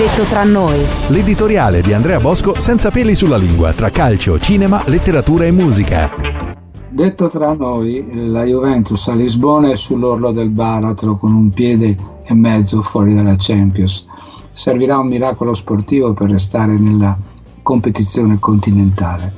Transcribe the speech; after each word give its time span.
Detto 0.00 0.22
tra 0.22 0.44
noi. 0.44 0.78
L'editoriale 1.08 1.82
di 1.82 1.92
Andrea 1.92 2.18
Bosco 2.20 2.58
senza 2.58 2.90
peli 2.90 3.14
sulla 3.14 3.36
lingua 3.36 3.74
tra 3.74 3.90
calcio, 3.90 4.38
cinema, 4.38 4.82
letteratura 4.86 5.44
e 5.44 5.50
musica. 5.50 6.08
Detto 6.88 7.28
tra 7.28 7.52
noi, 7.52 8.30
la 8.30 8.44
Juventus 8.44 9.08
a 9.08 9.14
Lisbona 9.14 9.70
è 9.70 9.76
sull'orlo 9.76 10.32
del 10.32 10.48
baratro 10.48 11.16
con 11.16 11.34
un 11.34 11.50
piede 11.50 11.94
e 12.24 12.32
mezzo 12.32 12.80
fuori 12.80 13.14
dalla 13.14 13.34
Champions. 13.36 14.06
Servirà 14.52 14.96
un 14.96 15.08
miracolo 15.08 15.52
sportivo 15.52 16.14
per 16.14 16.30
restare 16.30 16.78
nella 16.78 17.14
competizione 17.60 18.38
continentale. 18.38 19.34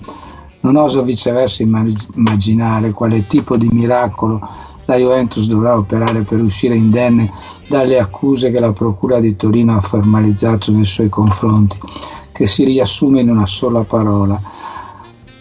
Non 0.60 0.76
oso 0.76 1.02
viceversa 1.02 1.64
immaginare 1.64 2.92
quale 2.92 3.26
tipo 3.26 3.56
di 3.56 3.68
miracolo 3.72 4.38
la 4.84 4.96
Juventus 4.96 5.48
dovrà 5.48 5.76
operare 5.76 6.22
per 6.22 6.40
uscire 6.40 6.76
indenne 6.76 7.32
dalle 7.68 7.98
accuse 7.98 8.50
che 8.50 8.60
la 8.60 8.72
Procura 8.72 9.20
di 9.20 9.36
Torino 9.36 9.76
ha 9.76 9.80
formalizzato 9.80 10.72
nei 10.72 10.84
suoi 10.84 11.08
confronti, 11.08 11.78
che 12.32 12.46
si 12.46 12.64
riassume 12.64 13.20
in 13.20 13.30
una 13.30 13.46
sola 13.46 13.82
parola, 13.82 14.40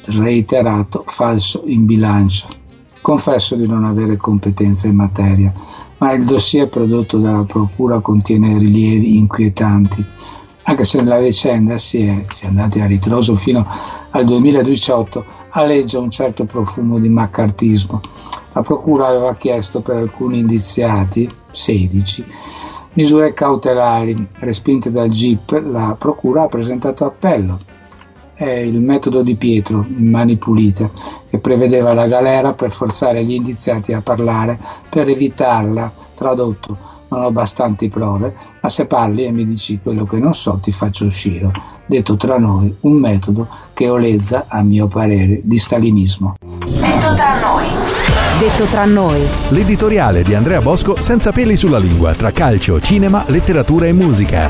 reiterato 0.06 1.04
falso 1.06 1.64
in 1.66 1.86
bilancio. 1.86 2.48
Confesso 3.02 3.56
di 3.56 3.68
non 3.68 3.86
avere 3.86 4.18
competenza 4.18 4.88
in 4.88 4.96
materia, 4.96 5.52
ma 5.98 6.12
il 6.14 6.24
dossier 6.24 6.70
prodotto 6.70 7.18
dalla 7.18 7.44
Procura 7.44 8.00
contiene 8.00 8.58
rilievi 8.58 9.18
inquietanti, 9.18 10.06
anche 10.64 10.84
se 10.84 11.02
nella 11.02 11.20
vicenda 11.20 11.78
si 11.78 12.06
è, 12.06 12.26
si 12.30 12.46
è 12.46 12.48
andati 12.48 12.80
a 12.80 12.86
ritroso 12.86 13.34
fino 13.34 13.66
al 14.12 14.26
2018, 14.26 15.26
alleggia 15.50 16.00
un 16.00 16.12
certo 16.12 16.46
profumo 16.46 17.00
di 17.00 17.10
maccartismo 17.10 18.00
la 18.54 18.62
Procura 18.62 19.08
aveva 19.08 19.34
chiesto 19.34 19.82
per 19.82 19.98
alcuni 19.98 20.40
indiziati, 20.40 21.30
16, 21.52 22.26
misure 22.94 23.34
cautelari 23.34 24.28
respinte 24.40 24.92
dal 24.92 25.08
GIP, 25.08 25.64
la 25.66 25.96
Procura 25.98 26.44
ha 26.44 26.48
presentato 26.48 27.06
appello. 27.06 27.60
È 28.34 28.50
il 28.50 28.82
metodo 28.82 29.22
di 29.22 29.36
Pietro, 29.36 29.86
in 29.88 30.10
mani 30.10 30.38
pulite, 30.38 30.90
che 31.30 31.38
prevedeva 31.38 31.94
la 31.94 32.08
galera 32.08 32.54
per 32.54 32.72
forzare 32.72 33.24
gli 33.24 33.34
indiziati 33.34 33.94
a 33.94 34.02
parlare 34.02 34.60
per 34.90 35.08
evitarla. 35.08 35.92
Tradotto, 36.16 36.78
non 37.10 37.24
ho 37.24 37.32
bastanti 37.32 37.88
prove, 37.88 38.34
ma 38.62 38.70
se 38.70 38.86
parli 38.88 39.26
e 39.26 39.32
mi 39.32 39.46
dici 39.46 39.80
quello 39.82 40.06
che 40.06 40.18
non 40.18 40.34
so 40.34 40.58
ti 40.62 40.72
faccio 40.72 41.06
uscire. 41.06 41.52
Detto 41.86 42.16
tra 42.16 42.38
noi, 42.38 42.76
un 42.82 42.94
metodo 42.94 43.48
che 43.74 43.90
olezza, 43.90 44.46
a 44.48 44.64
mio 44.64 44.88
parere, 44.88 45.42
di 45.44 45.58
stalinismo. 45.58 46.36
Detto 46.40 47.14
tra 47.14 47.40
noi. 47.40 47.81
Detto 48.42 48.66
tra 48.66 48.86
noi. 48.86 49.22
L'editoriale 49.50 50.24
di 50.24 50.34
Andrea 50.34 50.62
Bosco 50.62 51.00
senza 51.00 51.32
peli 51.32 51.56
sulla 51.56 51.78
lingua 51.78 52.16
tra 52.16 52.32
calcio, 52.32 52.80
cinema, 52.80 53.24
letteratura 53.28 53.86
e 53.86 53.94
musica. 53.94 54.50